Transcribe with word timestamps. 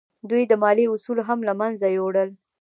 دوی 0.29 0.43
د 0.47 0.53
مالیې 0.61 0.91
اصول 0.93 1.19
هم 1.27 1.39
له 1.47 1.53
منځه 1.59 1.87
یوړل. 1.97 2.29